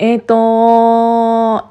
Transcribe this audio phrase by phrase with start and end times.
[0.00, 0.34] えっ、ー、と、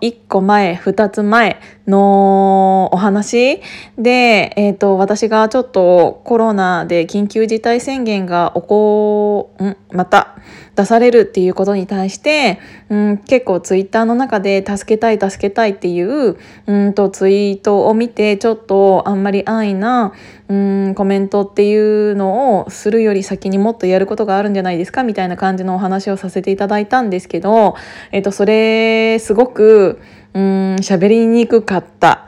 [0.01, 3.61] 1個前、2つ前のお話？
[3.97, 9.77] で、えっ、ー、と、私がちょっとコロナで緊急事態宣言が起こ、ん？
[9.95, 10.35] また
[10.75, 12.59] 出されるっていうことに対して、
[12.93, 20.13] ん、結構ツイッターの中で助けたい助けたいっていううんとツイートを見てちょっとあんまり安易な
[20.49, 27.75] うんコメントっていうのをするより先にもっとやることがあるんじゃないですかみたいな感じのお話をさせていただいたんですけど、
[28.17, 30.01] えっと、それすごく
[30.33, 32.25] うん喋りにくかった。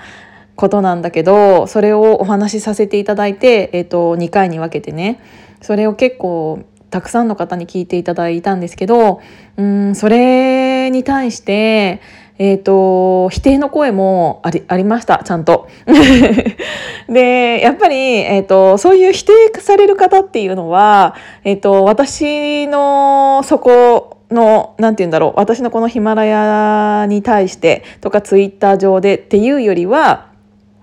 [0.55, 5.21] ことなんだけどそれをお話しさせていただいて、えっと、2回に分けてね
[5.61, 9.21] それを結構たくさんの方に聞いていただいたんですけど
[9.55, 12.01] うんそれに対して
[12.41, 15.67] えーと、否定の声もありありましたちゃんと。
[17.09, 30.29] でやっぱり、えーと、そういう否定される方っていうのは、えーと、私のそこの何て言うんだろう私のこのヒマラヤに対してとかツイッター上でっていうよりは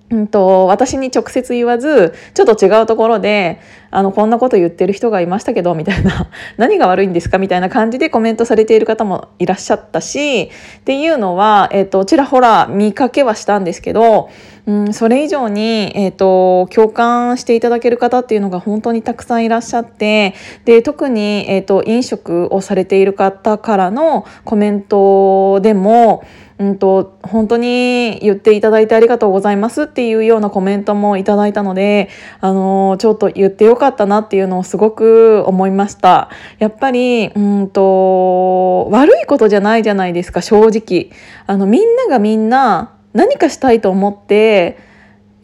[0.08, 3.60] うんと、私に直接言わずちょっと違うところで
[3.96, 10.48] あのこんなこと言ってる人がいましたけどみたいな 何が悪いんですかみたいな感じでコメントされている方もいらっしゃったしっ
[10.84, 14.28] ていうのは、えーと、ちらほら見かけはしたんですけど、
[14.66, 20.34] うん、それ以上に、えーと、共感していただける方っていうのが本当にたくさんいらっしゃって
[20.66, 26.22] で特に、えーと飲食をされている方からのコメントでも
[26.58, 32.08] うんと、本当に言っていただいてありがとうございますっていうようなコメントもいただいたので、
[32.40, 36.30] あの、ちょっと言ってよかったかったなっていうのをすごく思いました。
[36.58, 41.10] やっぱり、うんと、悪いことじゃないじゃないですか、正直。
[41.46, 44.78] あの、みんながみんな何かしたいと思って、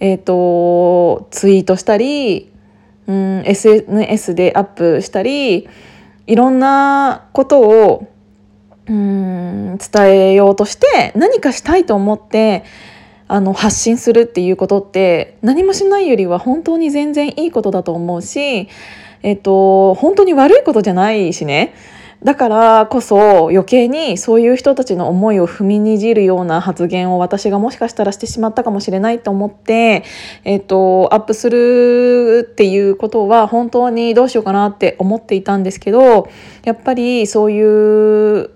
[0.00, 2.52] えっ、ー、と、ツイートしたり、
[3.06, 5.68] うん、SNS でアップしたり、
[6.26, 8.08] いろんなことを
[8.88, 12.64] うん伝えようとして何かしたいと思って
[13.32, 18.68] あの発信するっていうことって何もしないよりは本当に全然いいことだと思うし、
[19.22, 21.72] えっと、本当に悪いことじゃないしね。
[22.22, 30.04] だからこそ余計にそういう人たちの思いを踏みにじるような発言を私がもしかしたらしてしまったかもしれないと思って、
[30.44, 36.28] えっと、アップするっていうことは本当にどうしようかなって思っていたんですけど
[36.64, 38.50] やっぱりそういう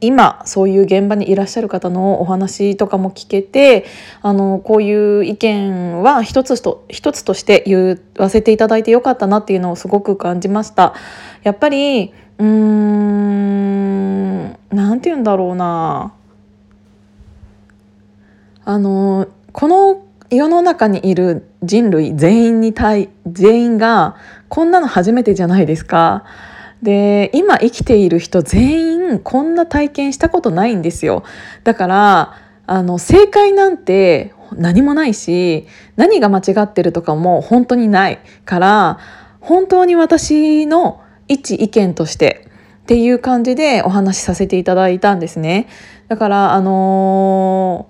[0.00, 3.86] 今そういう現場にいらっしゃる方のお話とかも聞けて
[4.20, 10.94] あのこういう意見は一つと一つとして言わせていただいてよかったなっていうのをすごく感じました。
[11.42, 16.12] やっぱりうーんなんて言うんだろうな
[18.64, 24.16] あのこの世の中にいる人類全員に対全員が
[24.48, 26.24] こんなの初めてじゃないですか。
[26.82, 31.24] で今生きている人全員こんな体験したことないんですよ。
[31.64, 32.34] だから
[32.66, 38.98] あの正解なんて何もないし何が間違ってるとかも本当にないから
[39.40, 42.48] 本当に私の一意見として
[42.82, 45.68] っていう感じでお話しさせていただいたんですね。
[46.08, 47.88] だからあの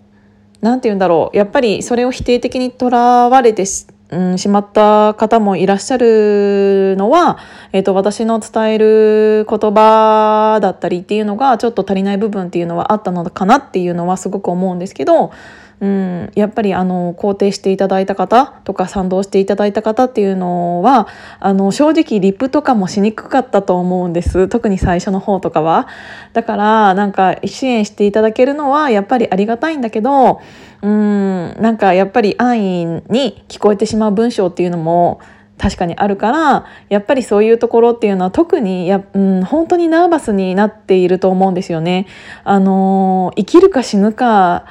[0.60, 1.36] 何て言うんだろう。
[1.36, 3.64] やっぱりそれを否定的にとらわれて
[4.10, 7.38] うん、しまった方もいらっしゃるのは、
[7.72, 15.32] えーと、私の伝える言葉だったりっていうのがちょっと足りない部分っていうのはあったのかなっていうのはすごく思うんですけど
[15.80, 21.06] うん、やっぱりあの肯定していただいた方とか賛同していただいた方っていうのは
[21.38, 25.88] あの正直リプとかもしにくかったと思うんです特に最初の方とかは。
[26.32, 30.40] だからなんか支援していただけるのはやっぱりありがたいんだけど
[30.82, 35.20] うんなんかやっぱり安易に聞こえてしまう文章っていうのも
[35.58, 42.06] 確かにあるからやっぱりそういうところっていうのは特にや、うん、本当にナーバスになっていると思うんですよね。
[42.44, 44.66] あの生きるか死ぬか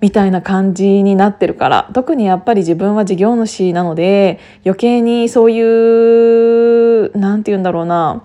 [0.00, 8.24] みたいな感じになってるから特にやっぱり自分は事業主なので余計にそういう何て言うんだろうな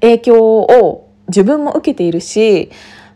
[0.00, 2.70] 影響を自分も受けているし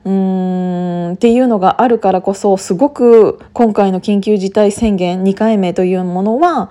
[0.05, 6.71] うーんっていうのがあるからこそすごく今回の緊急事態宣言2回目というものは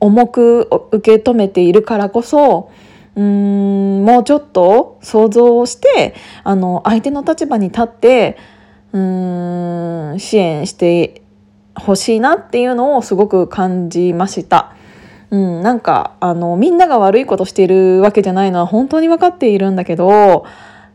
[0.00, 2.70] 重く受け止めているからこそ
[3.14, 6.14] うーんもうちょっと想像をして
[6.44, 8.38] あの相手の立場に立って
[8.92, 11.22] 支援して
[11.74, 14.74] ほしいなっていうのをすごく感じました。
[15.30, 20.44] うん、なんかあのみんなが悪いことしてるわけじゃないのは本当に分かっているんだけど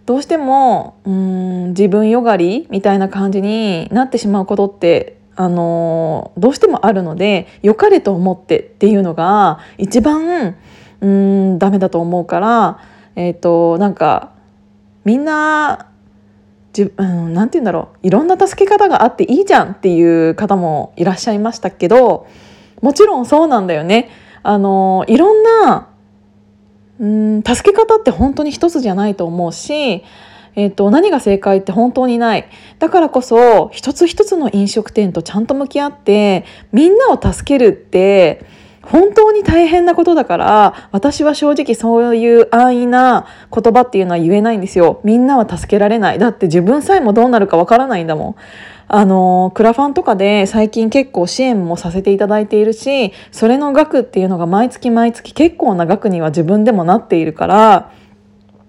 [0.06, 10.56] どうしてもうん自分よがりみたいな感じになってしまうことってあのどうしてもあるので良かれと思ってっていうのが一番
[11.02, 12.80] うんダメだと思うから
[13.16, 14.34] えっ、ー、となんか
[15.04, 15.88] みんな
[16.78, 22.28] じ、うん、なて言うんだろういろんな助け方があっていいじゃんっていう方もいらっしゃいましたけど
[22.82, 24.10] もちろんそうなんだよね。
[24.44, 25.90] あのいろんな
[27.00, 30.04] うん助け方って本当に一つじゃないと思うし
[30.60, 38.44] えーと、何が正解って本当にないだからこそ一つ一つの飲食店とちゃんと向き合ってみんなを助けるって
[38.92, 45.02] 本当に大変なことだから私は正直そういう安易な言葉っていうのは言えないんですよ。
[45.04, 46.20] みんなは助けられない。
[46.20, 48.36] だって自分さえもどうなるかわからないんだもん。
[48.90, 57.92] あのクラファンとかで最近結構支援もさせていただいているしそれの額っていうのが毎月毎月結構な額には自分でもなっているから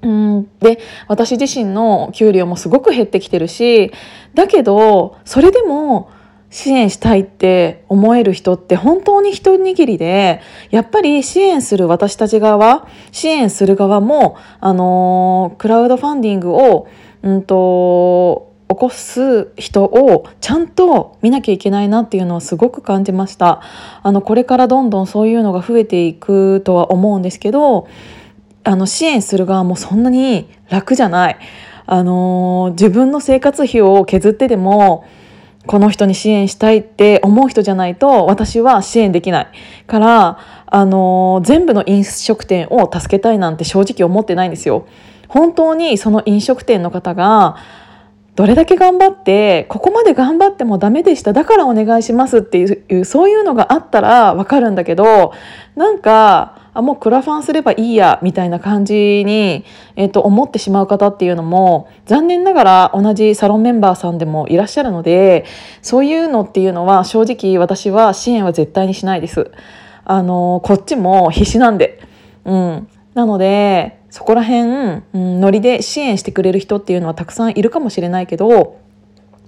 [0.03, 3.93] うんで私自身の給料もすごく減ってきてるし
[4.35, 6.11] だけどそれでも
[6.51, 10.41] 支援したいって思える人って本当に一握りで
[10.71, 16.89] やっぱり支援する私たち側支援する側もあのクラウドファンディングを、
[17.23, 23.63] うんと、起こす人をちゃんと見なきゃいけないなっていうのはすごく感じました
[24.03, 27.89] あのこれからどんどんそういうのが増えていくとは思うんですけど
[28.65, 31.39] あの支援する側もそんなに楽じゃない。
[31.91, 35.07] あの自分の生活費を削ってでも
[35.69, 39.49] この人に支援したいって思う人じゃないと私は支援できない
[39.87, 44.89] からあの全部の飲食店を助けたいなんて正直思ってないんですよ。
[45.29, 47.57] 本当にその飲食店の方が
[48.39, 55.33] どれだけ頑張ってここまで頑張ってもダメでしただからお願いしますっていうそういうのがあったらわかるんだけど
[55.75, 59.65] なんかあもうクラファンすればいいやみたいな感じに、
[59.97, 65.45] えー、と思ってしまう方っていうのも残念ながら同じサロンメンバーさんでもいらっしゃるので
[65.83, 69.51] そういうのっていうのは正直私は支援は絶対にしないです。
[70.05, 71.99] あのこっちも必死なんで。
[72.45, 72.89] うん、
[73.19, 74.63] なのでそこら辺、
[75.13, 78.79] うん、ノリで支援してくれる人っていうのはたくさんいるかもしれないけど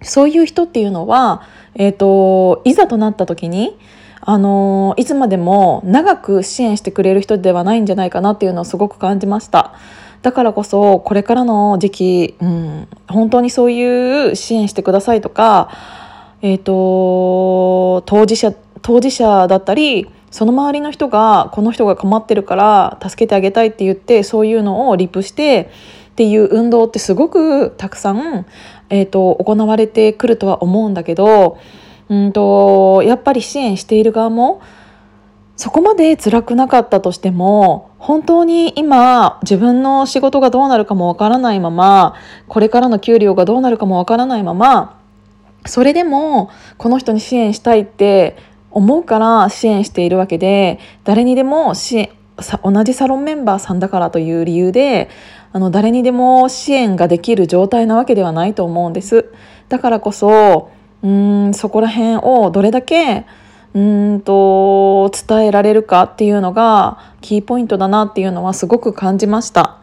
[0.02, 1.42] そういう人っていうのは、
[1.76, 3.78] えーといざとなった時に
[4.22, 9.74] あのいつまでも長く支援してくれる人ではないんじゃないかなっていうのをすごく感じました。
[10.22, 15.70] だからこそこれからの時期、うん、本当にそういう支援してくださいとか、
[16.42, 18.52] えーと、当事者
[18.82, 25.70] 当事者だったりその周りの人がこの人が困ってるから助けてあげたいって言ってそういうのをリプして
[26.10, 28.46] っていう運動ってすごくたくさん、
[28.90, 31.58] えーと行われてくるとは思うんだけど
[32.08, 34.60] うんとやっぱり支援している側も
[35.56, 42.14] そこまで辛くなかったとしても本当に今自分の仕事がどうなるかもわからないまま
[42.48, 44.98] これからの給料がどうなるかもわからないまま
[45.66, 48.36] それでもこの人に支援したいって
[48.70, 52.10] 思うから支援しているわけで誰にでも支援
[52.62, 55.10] 同じサロンメンバーさんだからという理由で
[55.52, 59.32] あの誰にでも支援ができる状態なわけではないと思うんです。
[59.68, 60.70] だからこそ
[61.02, 63.26] うんそこら辺をどれだけ
[63.74, 69.79] うんと伝えられるかっていうのがキーポイントだなっていうのはすごく感じました。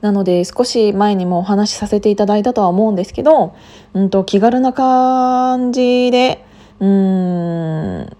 [0.00, 3.54] なので少し前にもお話しさせていただいたとは思うんですけど、
[3.94, 6.44] うんと気軽な感じで
[6.80, 8.16] うん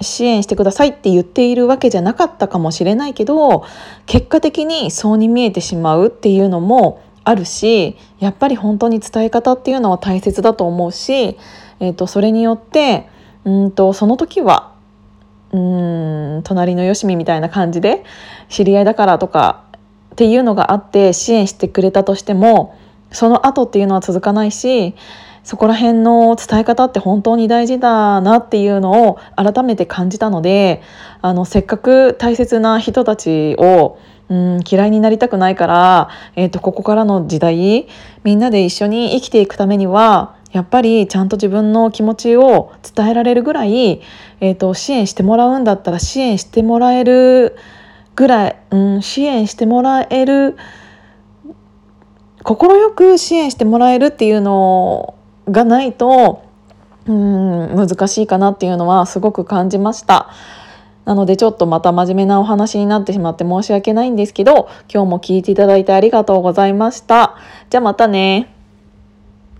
[0.00, 3.64] 支援してくださいって言っているわけじゃなかったかもしれないけど
[4.06, 11.36] 結果的にそうに見えてしまうっていうのもあるしやっぱり本当に伝え方っていうのは大切だと思うし、
[11.80, 13.08] えーと、それによって
[13.44, 14.72] うんとその時は
[15.52, 18.04] うん隣のよしみみたいな感じで
[18.48, 19.64] 知り合いだからとか
[20.12, 22.76] っていうのがあって支援してくれたとしても
[23.12, 24.94] その後っていうのは続かないし
[25.42, 30.82] そこら辺の伝え方って本当に大事だなっていうのを改めて感じたので
[31.22, 33.98] あのせっかく大切な人たちを
[34.28, 37.88] うん嫌いになりたくないから、えーと、ここからの時代
[38.22, 44.02] みんなで一緒に生きていくためにはやっぱりちゃんと自分の気持ちを伝えられるぐらい、
[44.40, 47.56] えーと、支援してもらうんだったら支援してもらえる
[48.20, 50.58] ぐらい、うん、支援してもらえる
[52.44, 52.58] 快
[52.94, 55.14] く支援してもらえるっていうの
[55.50, 56.44] がないと
[57.06, 60.28] うん難しいかなっていうのはすごく感じました。
[61.06, 67.36] なのでちょっとまた真面目なお話になってしまって申し訳ないんですけど今日も聞いていただいてありがとうございました。
[67.70, 68.59] じゃあまたね。